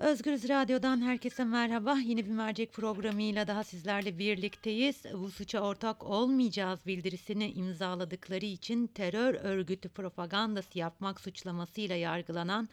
Özgürüz 0.00 0.48
Radyo'dan 0.48 1.00
herkese 1.00 1.44
merhaba. 1.44 1.98
Yeni 1.98 2.26
bir 2.26 2.30
mercek 2.30 2.72
programıyla 2.72 3.46
daha 3.46 3.64
sizlerle 3.64 4.18
birlikteyiz. 4.18 5.04
Bu 5.12 5.30
suça 5.30 5.60
ortak 5.60 6.02
olmayacağız 6.04 6.80
bildirisini 6.86 7.52
imzaladıkları 7.52 8.44
için 8.44 8.86
terör 8.86 9.34
örgütü 9.34 9.88
propagandası 9.88 10.78
yapmak 10.78 11.20
suçlamasıyla 11.20 11.96
yargılanan 11.96 12.68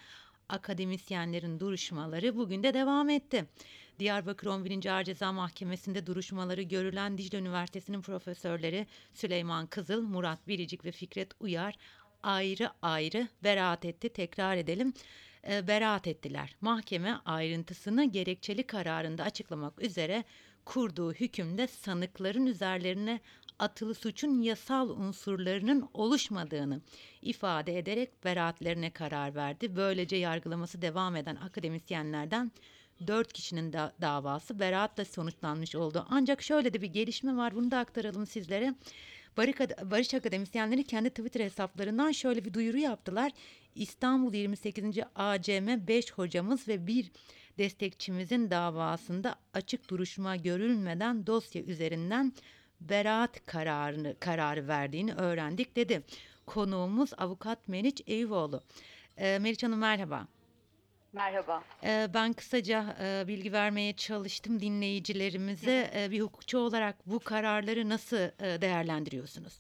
akademisyenlerin 0.50 1.60
duruşmaları 1.60 2.38
bugün 2.38 2.64
de 2.64 2.74
devam 2.74 3.10
etti. 3.10 3.46
Diyarbakır 4.00 4.48
11. 4.48 4.86
Ağır 4.86 5.04
Ceza 5.04 5.32
Mahkemesi'nde 5.32 6.06
duruşmaları 6.06 6.62
görülen 6.62 7.18
Dicle 7.18 7.38
Üniversitesi'nin 7.38 8.02
profesörleri 8.02 8.88
Süleyman 9.14 9.68
Kızıl, 9.68 10.02
Murat 10.02 10.48
Biricik 10.48 10.86
ve 10.86 10.92
Fikret 10.92 11.32
Uyar 11.40 11.76
ayrı 12.24 12.70
ayrı 12.82 13.28
beraat 13.44 13.86
etti. 13.86 14.10
Tekrar 14.10 14.58
edelim 14.58 14.94
e, 15.52 15.68
beraat 15.68 16.08
ettiler. 16.08 16.56
Mahkeme 16.62 17.20
ayrıntısını 17.26 18.06
gerekçeli 18.06 18.64
kararında 18.64 19.24
açıklamak 19.24 19.82
üzere 19.82 20.24
kurduğu 20.66 21.14
hükümde 21.14 21.68
sanıkların 21.68 22.46
üzerlerine 22.46 23.20
atılı 23.60 23.96
suçun 23.96 24.42
yasal 24.42 24.90
unsurlarının 24.90 25.90
oluşmadığını 25.94 26.82
ifade 27.22 27.78
ederek 27.78 28.26
beraatlerine 28.26 28.90
karar 28.90 29.36
verdi. 29.36 29.76
Böylece 29.76 30.16
yargılaması 30.16 30.82
devam 30.82 31.16
eden 31.16 31.36
akademisyenlerden 31.36 32.52
dört 33.08 33.34
kişinin 33.34 33.74
da 33.74 33.94
davası 34.02 34.60
beraatla 34.60 35.06
sonuçlanmış 35.06 35.76
oldu. 35.76 36.06
Ancak 36.10 36.42
şöyle 36.42 36.74
de 36.74 36.82
bir 36.82 36.88
gelişme 36.88 37.38
var 37.38 37.56
bunu 37.56 37.72
da 37.72 37.78
aktaralım 37.78 38.28
sizlere. 38.28 38.74
Barış 39.38 40.14
Akademisyenleri 40.14 40.84
kendi 40.84 41.10
Twitter 41.10 41.40
hesaplarından 41.40 42.12
şöyle 42.12 42.46
bir 42.46 42.54
duyuru 42.54 42.78
yaptılar. 42.78 43.32
İstanbul 43.76 44.34
28. 44.34 44.84
ACM 45.16 45.88
5 45.88 46.12
hocamız 46.12 46.68
ve 46.68 46.88
bir 46.88 47.12
destekçimizin 47.58 48.52
davasında 48.52 49.36
açık 49.54 49.90
duruşma 49.90 50.36
görülmeden 50.36 51.28
dosya 51.28 51.62
üzerinden 51.62 52.34
beraat 52.82 53.46
kararını 53.46 54.16
kararı 54.20 54.68
verdiğini 54.68 55.14
öğrendik 55.14 55.76
dedi. 55.76 56.04
Konuğumuz 56.46 57.12
avukat 57.18 57.68
Meriç 57.68 58.02
Eyüboğlu. 58.08 58.64
E, 59.18 59.40
Meriç 59.40 59.64
Hanım 59.64 59.80
merhaba. 59.80 60.28
Merhaba. 61.18 61.64
E, 61.84 62.08
ben 62.14 62.34
kısaca 62.34 62.96
e, 63.02 63.28
bilgi 63.28 63.54
vermeye 63.54 63.94
çalıştım 63.94 64.60
dinleyicilerimize. 64.60 65.92
E, 65.96 66.12
bir 66.12 66.22
hukukçu 66.22 66.60
olarak 66.60 66.96
bu 67.06 67.20
kararları 67.20 67.90
nasıl 67.90 68.18
e, 68.18 68.62
değerlendiriyorsunuz? 68.62 69.60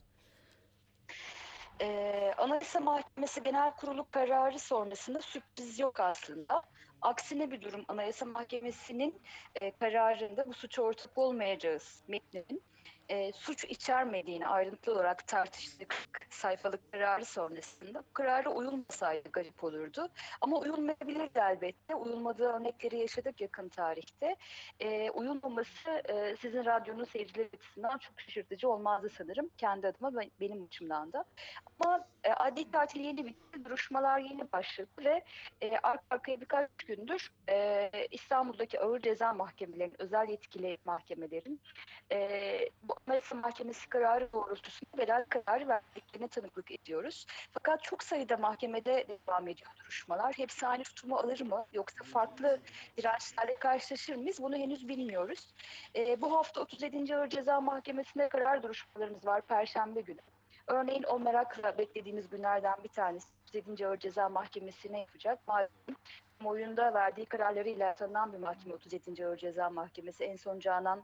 Ee, 1.82 2.34
Anayasa 2.38 2.80
Mahkemesi 2.80 3.44
Genel 3.44 3.72
Kurulu 3.72 4.08
kararı 4.12 4.60
sonrasında 4.60 5.22
sürpriz 5.22 5.80
yok 5.80 6.00
aslında. 6.00 6.62
Aksine 7.02 7.52
bir 7.52 7.62
durum 7.62 7.86
Anayasa 7.88 8.26
Mahkemesi'nin 8.26 9.22
e, 9.62 9.72
kararında 9.72 10.48
bu 10.48 10.54
suç 10.54 10.80
ortak 10.80 11.18
olmayacağız 11.18 12.04
metninin 12.08 12.62
e, 13.10 13.32
suç 13.32 13.64
içermediğini 13.64 14.48
ayrıntılı 14.48 14.96
olarak 14.96 15.28
tartıştık 15.28 15.96
sayfalık 16.30 16.92
kararı 16.92 17.26
sonrasında. 17.26 18.00
Bu 18.00 18.14
karara 18.14 18.50
uyulmasaydı 18.50 19.30
garip 19.30 19.64
olurdu. 19.64 20.10
Ama 20.42 20.60
uyulmayabilirdi 20.60 21.40
elbette. 21.40 21.96
Uyulmadığı 21.96 22.44
örnekleri 22.44 22.98
yaşadık 22.98 23.42
yakın 23.42 23.70
tarihte. 23.70 24.36
E, 24.80 25.10
uyulmaması 25.10 25.90
e, 25.90 26.36
sizin 26.42 26.66
radyonun 26.66 27.04
seyircileri 27.04 27.50
açısından 27.54 27.98
çok 27.98 28.22
şaşırtıcı 28.22 28.70
olmazdı 28.70 29.10
sanırım. 29.10 29.50
Kendi 29.58 29.88
adıma 29.88 30.12
benim 30.40 30.64
açımdan 30.64 31.14
da. 31.14 31.26
Ama 31.80 32.08
e, 32.24 32.32
adli 32.32 32.72
tatil 32.72 33.00
yeni 33.00 33.26
bitti. 33.26 33.66
Duruşmalar 33.66 34.20
yeni 34.20 34.52
başladı 34.52 34.90
ve 35.06 35.24
e, 35.62 35.78
arka 35.78 36.06
arkaya 36.10 36.42
birkaç 36.42 36.70
gündür 36.88 37.32
e, 37.50 37.90
İstanbul'daki 38.12 38.80
ağır 38.80 39.00
ceza 39.00 39.34
mahkemelerinin, 39.34 40.02
özel 40.02 40.30
yetkili 40.30 40.78
mahkemelerin 40.86 41.62
e, 42.12 42.60
bu 42.84 42.97
Anayasa 43.08 43.36
Mahkemesi 43.36 43.90
kararı 43.90 44.34
doğrultusunda 44.34 44.98
bedel 44.98 45.26
kararı 45.30 45.68
verdiklerine 45.68 46.28
tanıklık 46.28 46.72
ediyoruz. 46.72 47.26
Fakat 47.52 47.84
çok 47.84 48.04
sayıda 48.04 48.38
mahkemede 48.38 49.06
devam 49.08 49.48
ediyor 49.48 49.72
duruşmalar. 49.80 50.34
Hepsi 50.34 50.68
aynı 50.68 50.84
tutumu 50.84 51.16
alır 51.16 51.42
mı 51.42 51.66
yoksa 51.74 52.04
farklı 52.04 52.60
dirençlerle 52.98 53.56
karşılaşır 53.56 54.16
mıyız 54.16 54.42
bunu 54.42 54.56
henüz 54.56 54.88
bilmiyoruz. 54.88 55.54
E, 55.96 56.22
bu 56.22 56.38
hafta 56.38 56.62
37. 56.62 57.16
Ağır 57.16 57.30
Ceza 57.30 57.62
Mahkemesi'nde 57.62 58.30
karar 58.30 58.64
duruşmalarımız 58.64 59.26
var 59.26 59.42
Perşembe 59.42 60.02
günü. 60.02 60.20
Örneğin 60.68 61.04
o 61.04 61.20
merakla 61.20 61.78
beklediğimiz 61.78 62.30
günlerden 62.30 62.76
bir 62.84 62.90
tanesi 62.90 63.28
37. 63.44 63.88
Ağır 63.88 63.98
Ceza 63.98 64.30
Mahkemesi 64.30 64.94
ne 64.94 65.00
yapacak? 65.00 65.48
Malum 65.48 65.70
oyunda 66.46 66.94
verdiği 66.94 67.26
kararlarıyla 67.26 67.96
tanınan 67.96 68.34
bir 68.34 68.38
mahkeme 68.38 68.76
37. 68.76 69.28
Ağır 69.28 69.38
Ceza 69.38 69.70
Mahkemesi 69.70 70.24
en 70.24 70.36
son 70.36 70.60
Canan 70.60 71.04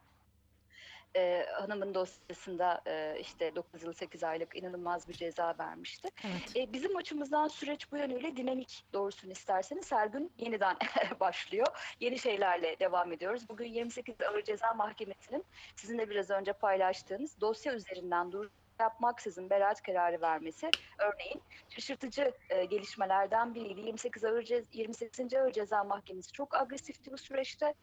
e, 1.16 1.46
hanımın 1.54 1.94
dosyasında 1.94 2.82
e, 2.88 3.18
işte 3.20 3.56
9 3.56 3.84
yıl 3.84 3.94
8 3.94 4.24
aylık 4.24 4.56
inanılmaz 4.56 5.10
bir 5.10 5.14
ceza 5.14 5.56
vermişti. 5.60 6.10
Evet. 6.24 6.56
E, 6.56 6.74
bizim 6.74 6.96
açımızdan 6.96 7.48
süreç 7.48 7.92
bu 7.92 7.98
yönüyle 7.98 8.38
dinamik 8.38 8.84
doğrusunu 8.94 9.32
isterseniz 9.32 9.92
her 9.92 10.08
gün 10.08 10.32
yeniden 10.38 10.78
başlıyor. 11.20 11.68
Yeni 12.00 12.20
şeylerle 12.20 12.80
devam 12.80 13.12
ediyoruz. 13.12 13.50
Bugün 13.50 13.66
28 13.66 14.16
Ağır 14.22 14.44
Ceza 14.44 14.74
Mahkemesi'nin 14.74 15.46
sizinle 15.76 16.10
biraz 16.10 16.30
önce 16.30 16.54
paylaştığınız 16.54 17.42
dosya 17.42 17.74
üzerinden 17.74 18.32
dur 18.32 18.50
yapmaksızın 18.84 19.50
beraat 19.50 19.82
kararı 19.82 20.22
vermesi 20.22 20.70
örneğin 21.00 21.42
şaşırtıcı 21.70 22.32
e, 22.50 22.66
gelişmelerden 22.66 23.56
biriydi. 23.56 23.82
28 23.82 24.24
Ağır, 24.26 24.44
Ce 24.44 24.64
28. 24.74 25.34
Ağır 25.34 25.52
Ceza 25.52 25.84
Mahkemesi 25.84 26.32
çok 26.32 26.56
agresifti 26.56 27.12
bu 27.12 27.18
süreçte. 27.18 27.74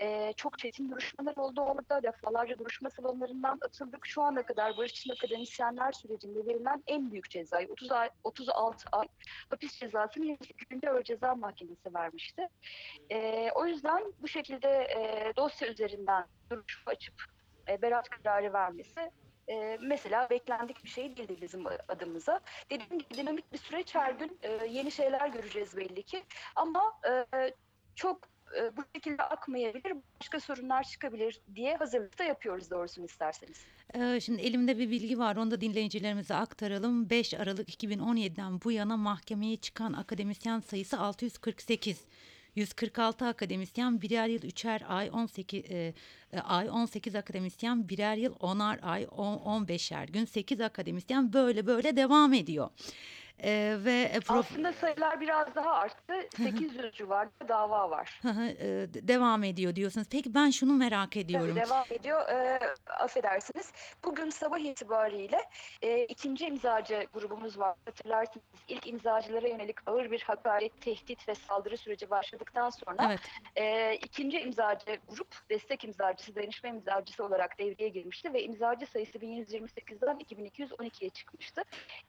E, 0.00 0.32
çok 0.32 0.58
çetin 0.58 0.90
duruşmalar 0.90 1.36
oldu 1.36 1.60
orada. 1.60 2.02
Defalarca 2.02 2.58
duruşma 2.58 2.90
salonlarından 2.90 3.58
atıldık. 3.62 4.06
Şu 4.06 4.22
ana 4.22 4.42
kadar 4.42 4.76
barış 4.76 4.92
için 4.92 5.12
akademisyenler 5.12 5.92
sürecinde 5.92 6.46
verilen 6.46 6.82
en 6.86 7.12
büyük 7.12 7.30
cezayı 7.30 7.68
30 7.68 7.92
ay, 7.92 8.10
36 8.24 8.88
ay 8.92 9.08
hapis 9.50 9.78
cezasını 9.78 10.24
28. 10.24 10.84
Ağır 10.88 11.02
Ceza 11.02 11.34
Mahkemesi 11.34 11.94
vermişti. 11.94 12.48
E, 13.10 13.50
o 13.54 13.66
yüzden 13.66 14.12
bu 14.22 14.28
şekilde 14.28 14.68
e, 14.68 15.32
dosya 15.36 15.68
üzerinden 15.68 16.24
duruşma 16.50 16.92
açıp 16.92 17.14
e, 17.68 17.82
beraat 17.82 18.08
kararı 18.08 18.52
vermesi 18.52 19.10
e, 19.48 19.78
mesela 19.82 20.30
beklendik 20.30 20.84
bir 20.84 20.88
şey 20.88 21.16
değildi 21.16 21.36
bizim 21.42 21.64
adımıza. 21.88 22.40
Dediğim 22.70 22.98
gibi 22.98 23.14
dinamik 23.14 23.52
bir 23.52 23.58
süreç 23.58 23.94
her 23.94 24.12
gün 24.12 24.38
e, 24.42 24.66
yeni 24.66 24.90
şeyler 24.90 25.28
göreceğiz 25.28 25.76
belli 25.76 26.02
ki. 26.02 26.22
Ama 26.56 27.00
e, 27.08 27.52
çok 27.94 28.28
e, 28.58 28.76
bu 28.76 28.82
şekilde 28.94 29.22
akmayabilir, 29.22 29.96
başka 30.20 30.40
sorunlar 30.40 30.82
çıkabilir 30.82 31.40
diye 31.54 31.76
hazırlıkta 31.76 32.24
yapıyoruz 32.24 32.70
doğrusunu 32.70 33.04
isterseniz. 33.04 33.64
Ee, 33.94 34.20
şimdi 34.20 34.42
elimde 34.42 34.78
bir 34.78 34.90
bilgi 34.90 35.18
var 35.18 35.36
onu 35.36 35.50
da 35.50 35.60
dinleyicilerimize 35.60 36.34
aktaralım. 36.34 37.10
5 37.10 37.34
Aralık 37.34 37.84
2017'den 37.84 38.60
bu 38.64 38.72
yana 38.72 38.96
mahkemeye 38.96 39.56
çıkan 39.56 39.92
akademisyen 39.92 40.60
sayısı 40.60 41.00
648. 41.00 42.04
146 42.56 43.26
akademisyen 43.26 44.02
birer 44.02 44.28
yıl 44.28 44.42
üçer 44.42 44.82
ay 44.88 45.10
18 45.12 45.64
e, 45.70 45.94
e, 46.32 46.40
ay 46.40 46.70
18 46.70 47.14
akademisyen 47.14 47.88
birer 47.88 48.16
yıl 48.16 48.34
onar 48.40 48.78
ay 48.82 49.06
10 49.10 49.36
15'er 49.36 50.06
gün 50.12 50.24
8 50.24 50.60
akademisyen 50.60 51.32
böyle 51.32 51.66
böyle 51.66 51.96
devam 51.96 52.32
ediyor. 52.32 52.70
Ee, 53.44 53.76
ve 53.84 54.10
e, 54.14 54.20
prof... 54.20 54.50
Aslında 54.50 54.72
sayılar 54.72 55.20
biraz 55.20 55.54
daha 55.54 55.72
arttı. 55.72 56.14
800 56.36 56.94
civarında 56.94 57.48
dava 57.48 57.90
var. 57.90 58.20
e, 58.24 58.66
devam 59.08 59.44
ediyor 59.44 59.76
diyorsunuz. 59.76 60.06
Peki 60.10 60.34
ben 60.34 60.50
şunu 60.50 60.72
merak 60.72 61.16
ediyorum. 61.16 61.54
Tabii 61.54 61.66
devam 61.66 61.84
ediyor. 61.90 62.28
E, 62.28 62.60
affedersiniz. 62.86 63.72
Bugün 64.04 64.30
sabah 64.30 64.58
itibariyle 64.58 65.42
e, 65.82 66.04
ikinci 66.04 66.46
imzacı 66.46 67.06
grubumuz 67.14 67.58
var. 67.58 67.74
Hatırlarsınız 67.84 68.44
ilk 68.68 68.86
imzacılara 68.86 69.48
yönelik 69.48 69.76
ağır 69.88 70.10
bir 70.10 70.22
hakaret, 70.22 70.80
tehdit 70.80 71.28
ve 71.28 71.34
saldırı 71.34 71.76
süreci 71.76 72.10
başladıktan 72.10 72.70
sonra 72.70 73.06
evet. 73.06 73.20
e, 73.56 73.94
ikinci 73.94 74.40
imzacı 74.40 74.98
grup 75.08 75.50
destek 75.50 75.84
imzacısı, 75.84 76.34
dayanışma 76.34 76.68
imzacısı 76.68 77.24
olarak 77.24 77.58
devreye 77.58 77.88
girmişti 77.88 78.32
ve 78.32 78.42
imzacı 78.42 78.86
sayısı 78.86 79.18
1128'den 79.18 80.16
2212'ye 80.16 81.10
çıkmıştı. 81.10 81.62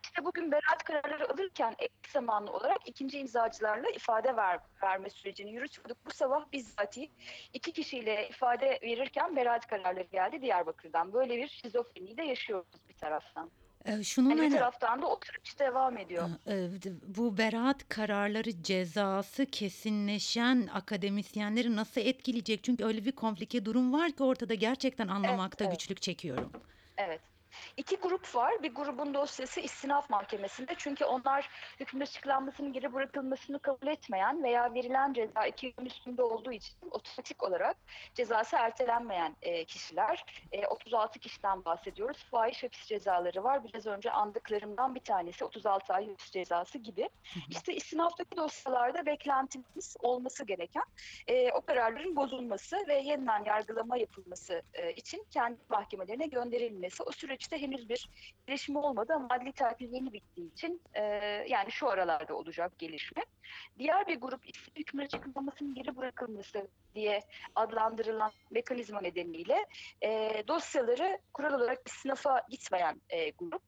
İşte 0.04 0.26
bugün 0.26 0.52
beraat 0.52 0.84
kararı 0.84 1.17
kararı 1.18 1.34
alırken 1.34 1.76
ek 1.80 1.94
zamanlı 2.14 2.52
olarak 2.52 2.78
ikinci 2.86 3.20
imzacılarla 3.20 3.90
ifade 3.90 4.36
ver, 4.36 4.60
verme 4.84 5.10
sürecini 5.10 5.54
yürütüyorduk. 5.54 5.98
Bu 6.06 6.12
sabah 6.14 6.52
bizzati 6.54 7.10
iki 7.54 7.72
kişiyle 7.72 8.30
ifade 8.30 8.80
verirken 8.84 9.36
beraat 9.36 9.68
kararları 9.68 10.08
geldi 10.12 10.42
Diyarbakır'dan. 10.42 11.14
Böyle 11.14 11.38
bir 11.38 11.48
şizofreniyi 11.48 12.18
de 12.18 12.24
yaşıyoruz 12.24 12.68
bir 12.90 12.94
taraftan. 12.94 13.52
Ee, 13.86 14.04
şunu 14.04 14.30
yani 14.30 14.42
bir 14.42 14.52
taraftan 14.52 15.02
da 15.02 15.08
o 15.08 15.20
süreç 15.26 15.60
devam 15.60 15.98
ediyor. 15.98 16.30
Ee, 16.48 16.70
bu 17.08 17.38
beraat 17.38 17.90
kararları 17.90 18.64
cezası 18.64 19.46
kesinleşen 19.46 20.70
akademisyenleri 20.74 21.76
nasıl 21.76 22.02
etkileyecek? 22.02 22.64
Çünkü 22.64 22.86
öyle 22.86 23.06
bir 23.06 23.12
komplike 23.12 23.66
durum 23.66 23.94
var 23.94 24.12
ki 24.12 24.24
ortada 24.24 24.54
gerçekten 24.54 25.08
anlamakta 25.08 25.64
evet, 25.64 25.72
evet. 25.72 25.80
güçlük 25.80 26.02
çekiyorum. 26.02 26.52
Evet. 26.98 27.22
İki 27.78 27.96
grup 27.96 28.36
var. 28.36 28.64
Bir 28.64 28.76
grubun 28.76 29.14
dosyası 29.14 29.60
istinaf 29.60 30.10
mahkemesinde. 30.10 30.74
Çünkü 30.78 31.06
onlar 31.06 31.50
hükmün 31.80 32.02
açıklanmasının 32.02 32.74
geri 32.74 32.94
bırakılmasını 32.94 33.60
kabul 33.60 33.88
etmeyen 33.88 34.44
veya 34.44 34.74
verilen 34.74 35.14
ceza 35.14 35.46
iki 35.46 35.66
yılın 35.66 35.86
üstünde 35.86 36.24
olduğu 36.24 36.52
için 36.52 36.78
otomatik 36.92 37.44
olarak 37.44 37.78
cezası 38.14 38.56
ertelenmeyen 38.56 39.36
e, 39.42 39.66
kişiler. 39.66 40.26
E, 40.52 40.68
36 40.68 41.20
kişiden 41.20 41.66
bahsediyoruz. 41.66 42.24
Fahiş 42.32 42.64
hapis 42.64 42.86
cezaları 42.86 43.44
var. 43.44 43.64
Biraz 43.64 43.86
önce 43.86 44.12
andıklarımdan 44.12 44.96
bir 44.96 45.00
tanesi 45.00 45.46
36 45.46 45.94
ay 45.94 46.08
hapis 46.08 46.32
cezası 46.32 46.78
gibi. 46.78 47.10
İşte 47.50 47.76
istinaftaki 47.76 48.38
dosyalarda 48.38 49.06
beklentimiz 49.06 49.96
olması 50.00 50.46
gereken 50.46 50.84
e, 51.28 51.52
o 51.52 51.62
kararların 51.62 52.16
bozulması 52.16 52.78
ve 52.88 52.96
yeniden 53.00 53.44
yargılama 53.46 53.98
yapılması 53.98 54.62
e, 54.74 54.94
için 54.94 55.26
kendi 55.32 55.58
mahkemelerine 55.70 56.28
gönderilmesi. 56.28 57.04
O 57.04 57.12
süreçte 57.48 57.68
henüz 57.68 57.90
bir 57.90 58.10
gelişme 58.48 58.80
olmadı 58.80 59.14
ama 59.16 59.28
adli 59.30 59.52
takip 59.52 59.94
yeni 59.94 60.14
bittiği 60.14 60.52
için 60.52 60.82
e, 60.94 61.04
yani 61.48 61.72
şu 61.72 61.90
aralarda 61.90 62.36
olacak 62.36 62.80
gelişme. 62.80 63.24
Diğer 63.80 64.08
bir 64.08 64.22
grup 64.22 64.50
ise 64.50 64.72
hükmün 64.76 65.06
açıklamasının 65.06 65.74
geri 65.74 65.98
bırakılması 65.98 66.68
diye 66.96 67.22
adlandırılan 67.56 68.32
mekanizma 68.52 69.02
nedeniyle 69.02 69.66
e, 70.04 70.44
dosyaları 70.48 71.20
kural 71.34 71.54
olarak 71.54 71.88
istinafa 71.88 72.42
gitmeyen 72.50 73.02
e, 73.10 73.30
grup. 73.30 73.62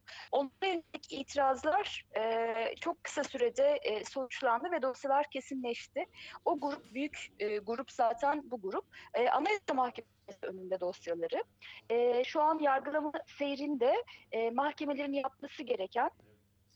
Yönelik 0.63 1.11
itirazlar 1.11 2.05
e, 2.17 2.75
çok 2.81 3.03
kısa 3.03 3.23
sürede 3.23 3.79
e, 3.83 4.05
sonuçlandı 4.05 4.71
ve 4.71 4.81
dosyalar 4.81 5.29
kesinleşti. 5.29 6.05
O 6.45 6.59
grup 6.59 6.93
büyük 6.93 7.31
e, 7.39 7.57
grup 7.57 7.91
zaten 7.91 8.41
bu 8.51 8.61
grup. 8.61 8.85
E, 9.13 9.29
Anayasa 9.29 9.73
Mahkemesi 9.73 10.18
önünde 10.41 10.79
dosyaları. 10.79 11.43
E, 11.89 12.23
şu 12.23 12.41
an 12.41 12.59
yargılama 12.59 13.11
seyrinde 13.37 14.03
e, 14.31 14.49
mahkemelerin 14.49 15.13
yapması 15.13 15.63
gereken 15.63 16.09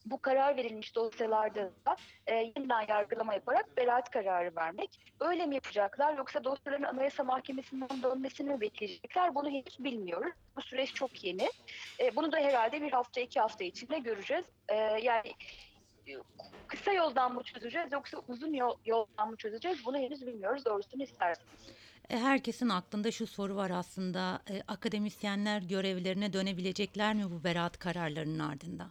bu 0.05 0.21
karar 0.21 0.57
verilmiş 0.57 0.95
dosyalarda 0.95 1.71
da 1.85 1.95
e, 2.27 2.35
yeniden 2.35 2.85
yargılama 2.87 3.33
yaparak 3.33 3.77
beraat 3.77 4.09
kararı 4.09 4.55
vermek. 4.55 4.99
Öyle 5.19 5.45
mi 5.45 5.55
yapacaklar 5.55 6.17
yoksa 6.17 6.43
dosyaların 6.43 6.83
Anayasa 6.83 7.23
Mahkemesi'nden 7.23 8.03
dönmesini 8.03 8.49
mi 8.49 8.61
bekleyecekler 8.61 9.35
bunu 9.35 9.49
henüz 9.49 9.79
bilmiyoruz. 9.79 10.33
Bu 10.55 10.61
süreç 10.61 10.93
çok 10.93 11.23
yeni. 11.23 11.49
E, 11.99 12.15
bunu 12.15 12.31
da 12.31 12.37
herhalde 12.37 12.81
bir 12.81 12.91
hafta 12.91 13.21
iki 13.21 13.39
hafta 13.39 13.63
içinde 13.63 13.99
göreceğiz. 13.99 14.45
E, 14.69 14.75
yani 14.77 15.33
e, 16.07 16.11
kısa 16.67 16.93
yoldan 16.93 17.33
mı 17.33 17.43
çözeceğiz 17.43 17.91
yoksa 17.91 18.17
uzun 18.27 18.53
yol, 18.53 18.77
yoldan 18.85 19.29
mı 19.29 19.37
çözeceğiz 19.37 19.85
bunu 19.85 19.97
henüz 19.97 20.27
bilmiyoruz 20.27 20.65
doğrusunu 20.65 21.03
isterseniz. 21.03 21.69
E, 22.13 22.17
Herkesin 22.17 22.69
aklında 22.69 23.11
şu 23.11 23.27
soru 23.27 23.55
var 23.55 23.69
aslında. 23.69 24.39
E, 24.49 24.61
akademisyenler 24.67 25.61
görevlerine 25.61 26.33
dönebilecekler 26.33 27.13
mi 27.13 27.23
bu 27.31 27.43
beraat 27.43 27.79
kararlarının 27.79 28.39
ardından? 28.39 28.89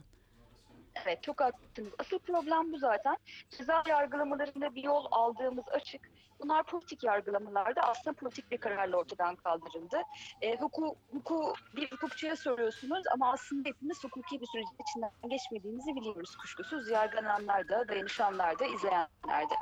Evet 1.04 1.22
çok 1.22 1.40
haklısınız. 1.40 1.92
Asıl 1.98 2.19
problem 2.19 2.72
bu 2.72 2.78
zaten. 2.78 3.16
Ceza 3.50 3.82
yargılamalarında 3.88 4.74
bir 4.74 4.84
yol 4.84 5.06
aldığımız 5.10 5.64
açık. 5.69 6.10
Bunlar 6.40 6.62
politik 6.62 7.04
yargılamalarda 7.04 7.80
aslında 7.82 8.16
politik 8.16 8.50
bir 8.50 8.58
kararla 8.58 8.96
ortadan 8.96 9.36
kaldırıldı. 9.36 10.02
E, 10.40 10.56
huku, 10.56 10.96
huku 11.12 11.54
bir 11.76 11.90
hukukçuya 11.90 12.36
soruyorsunuz 12.36 13.02
ama 13.12 13.32
aslında 13.32 13.68
hepimiz 13.68 14.04
hukuki 14.04 14.40
bir 14.40 14.46
sürecin 14.46 14.76
içinden 14.88 15.10
geçmediğimizi 15.30 15.96
biliyoruz 15.96 16.36
kuşkusuz. 16.36 16.90
Yargılananlar 16.90 17.68
da, 17.68 17.88
dayanışanlar 17.88 18.58
da, 18.58 18.66
izleyenler 18.66 19.50
de. 19.50 19.54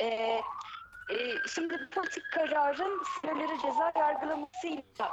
E, 0.00 0.40
e, 1.10 1.48
şimdi 1.48 1.88
politik 1.90 2.32
kararın 2.32 3.02
sınırları 3.20 3.58
ceza 3.62 3.92
yargılamasıyla 3.96 5.12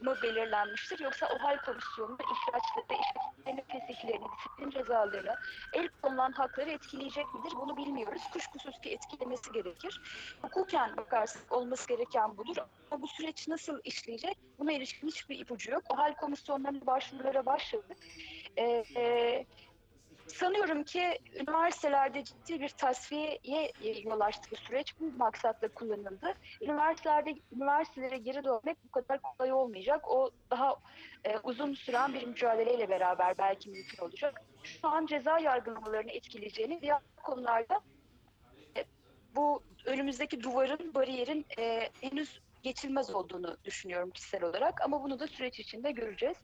mı 0.00 0.16
belirlenmiştir 0.22 0.98
yoksa 0.98 1.26
OHAL 1.26 1.58
komisyonu 1.58 2.16
ihraçları, 2.20 3.00
işletmenin 3.00 3.86
fesihlerini, 3.86 4.26
disiplin 4.38 4.70
cezalarını, 4.70 5.34
el 5.72 5.88
konulan 6.02 6.32
hakları 6.32 6.70
etkileyecek 6.70 7.34
midir 7.34 7.52
bunu 7.60 7.76
bilmiyoruz. 7.76 8.22
Kuşkusuz 8.32 8.80
ki 8.80 8.90
etkilemesi 8.90 9.52
gerekir. 9.52 10.00
Hukuken 10.42 10.96
bakarsak 10.96 11.52
olması 11.52 11.88
gereken 11.88 12.36
budur. 12.36 12.56
Ama 12.90 13.02
bu 13.02 13.08
süreç 13.08 13.48
nasıl 13.48 13.80
işleyecek 13.84 14.38
buna 14.58 14.72
ilişkin 14.72 15.08
hiçbir 15.08 15.38
ipucu 15.38 15.70
yok. 15.70 15.82
OHAL 15.88 16.14
komisyonlarının 16.14 16.86
başvurulara 16.86 17.46
başladık. 17.46 17.98
Ee, 18.56 18.84
e, 18.96 19.46
Sanıyorum 20.34 20.84
ki 20.84 21.18
üniversitelerde 21.34 22.24
ciddi 22.24 22.60
bir 22.60 22.68
tasfiyeye 22.68 23.72
yol 24.04 24.20
açtı 24.20 24.48
bu 24.52 24.56
süreç. 24.56 24.94
Bu 25.00 25.12
maksatla 25.18 25.68
kullanıldı. 25.68 26.34
Üniversitelerde 26.60 27.34
üniversitelere 27.52 28.16
geri 28.16 28.44
dönmek 28.44 28.84
bu 28.84 28.90
kadar 28.90 29.20
kolay 29.22 29.52
olmayacak. 29.52 30.10
O 30.10 30.30
daha 30.50 30.76
e, 31.24 31.38
uzun 31.38 31.74
süren 31.74 32.14
bir 32.14 32.26
mücadeleyle 32.26 32.88
beraber 32.88 33.38
belki 33.38 33.70
mümkün 33.70 34.04
olacak. 34.04 34.42
Şu 34.62 34.88
an 34.88 35.06
ceza 35.06 35.38
yargılamalarını 35.38 36.10
etkileyeceğini 36.10 36.80
diğer 36.82 37.00
konularda 37.22 37.80
e, 38.76 38.84
bu 39.36 39.62
önümüzdeki 39.84 40.42
duvarın, 40.42 40.94
bariyerin 40.94 41.46
e, 41.58 41.90
henüz 42.00 42.40
geçilmez 42.62 43.14
olduğunu 43.14 43.56
düşünüyorum 43.64 44.10
kişisel 44.10 44.44
olarak. 44.44 44.80
Ama 44.82 45.02
bunu 45.02 45.18
da 45.18 45.26
süreç 45.26 45.60
içinde 45.60 45.90
göreceğiz. 45.90 46.36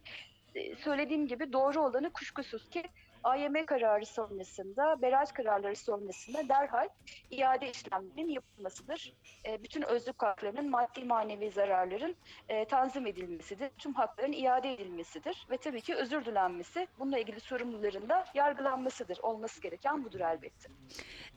E, 0.54 0.76
söylediğim 0.76 1.26
gibi 1.26 1.52
doğru 1.52 1.80
olanı 1.80 2.12
kuşkusuz 2.12 2.68
ki 2.68 2.84
AYM 3.24 3.66
kararı 3.66 4.06
sonrasında, 4.06 5.02
beraat 5.02 5.32
kararları 5.32 5.76
sonrasında 5.76 6.48
derhal 6.48 6.88
iade 7.30 7.70
işlemlerinin 7.70 8.28
yapılmasıdır. 8.28 9.12
E, 9.44 9.62
bütün 9.62 9.82
özlük 9.82 10.22
haklarının 10.22 10.70
maddi 10.70 11.04
manevi 11.04 11.50
zararların 11.50 12.16
e, 12.48 12.64
tanzim 12.64 13.06
edilmesidir. 13.06 13.70
Tüm 13.78 13.94
hakların 13.94 14.32
iade 14.32 14.72
edilmesidir. 14.74 15.46
Ve 15.50 15.56
tabii 15.56 15.80
ki 15.80 15.94
özür 15.94 16.24
dilenmesi, 16.24 16.88
bununla 16.98 17.18
ilgili 17.18 17.40
sorumluların 17.40 18.08
da 18.08 18.24
yargılanmasıdır. 18.34 19.18
Olması 19.18 19.60
gereken 19.60 20.04
budur 20.04 20.20
elbette. 20.20 20.68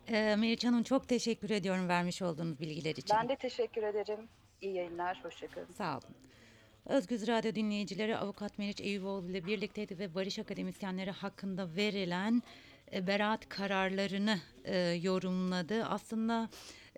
E, 0.08 0.36
Meriç 0.36 0.66
Hanım 0.66 0.84
çok 0.84 1.10
teşekkür 1.10 1.50
ediyorum 1.50 1.90
vermiş 1.90 2.22
olduğunuz 2.22 2.60
bilgiler 2.60 2.92
için. 2.96 3.18
Ben 3.22 3.30
de 3.30 3.36
teşekkür 3.36 3.84
ederim. 3.84 4.30
İyi 4.62 4.76
yayınlar, 4.76 5.20
hoşçakalın. 5.24 5.72
Sağ 5.72 5.92
olun. 5.98 6.16
Özgüz 6.86 7.28
Radyo 7.28 7.56
dinleyicileri 7.56 8.18
Avukat 8.18 8.58
Meriç 8.58 8.82
Eyüboğlu 8.82 9.30
ile 9.30 9.46
birlikteydi 9.46 10.00
ve 10.00 10.16
barış 10.16 10.40
akademisyenleri 10.40 11.12
hakkında 11.12 11.76
verilen 11.76 12.44
e, 12.94 13.08
beraat 13.08 13.50
kararlarını 13.50 14.40
e, 14.66 14.78
yorumladı. 14.78 15.86
Aslında 15.86 16.50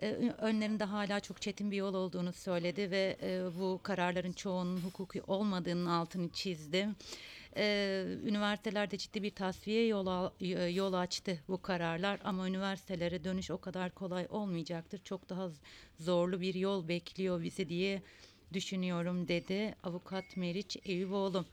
e, 0.02 0.08
önlerinde 0.38 0.84
hala 0.84 1.20
çok 1.20 1.42
çetin 1.42 1.70
bir 1.70 1.76
yol 1.76 1.94
olduğunu 1.94 2.32
söyledi 2.32 2.90
ve 2.90 3.16
e, 3.22 3.58
bu 3.58 3.80
kararların 3.82 4.32
çoğunun 4.32 4.76
hukuki 4.76 5.22
olmadığının 5.22 5.86
altını 5.86 6.28
çizdi. 6.28 6.88
E, 7.56 8.04
üniversitelerde 8.24 8.98
ciddi 8.98 9.22
bir 9.22 9.34
tasfiye 9.34 9.86
yol, 9.86 10.30
yol 10.74 10.92
açtı 10.92 11.38
bu 11.48 11.62
kararlar 11.62 12.20
ama 12.24 12.48
üniversitelere 12.48 13.24
dönüş 13.24 13.50
o 13.50 13.58
kadar 13.58 13.90
kolay 13.90 14.26
olmayacaktır. 14.30 15.00
Çok 15.04 15.28
daha 15.28 15.50
zorlu 15.98 16.40
bir 16.40 16.54
yol 16.54 16.88
bekliyor 16.88 17.42
bizi 17.42 17.68
diye 17.68 18.02
düşünüyorum 18.52 19.28
dedi 19.28 19.74
avukat 19.82 20.36
Meriç 20.36 20.76
Eyüboğlu. 20.84 21.46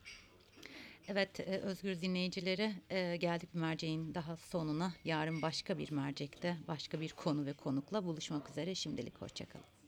Evet 1.07 1.39
e, 1.39 1.43
Özgür 1.43 2.01
dinleyicileri 2.01 2.75
e, 2.89 3.15
geldik 3.15 3.53
bir 3.53 3.59
merceğin 3.59 4.13
daha 4.15 4.37
sonuna. 4.37 4.93
Yarın 5.05 5.41
başka 5.41 5.77
bir 5.77 5.91
mercekte 5.91 6.57
başka 6.67 7.01
bir 7.01 7.09
konu 7.09 7.45
ve 7.45 7.53
konukla 7.53 8.05
buluşmak 8.05 8.49
üzere. 8.49 8.75
Şimdilik 8.75 9.21
hoşçakalın. 9.21 9.82